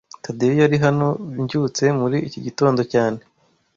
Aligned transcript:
Tadeyo 0.23 0.53
yari 0.61 0.77
hano 0.85 1.07
mbyutse 1.39 1.83
muri 1.99 2.17
iki 2.27 2.39
gitondo 2.45 2.81
cyane 2.93 3.19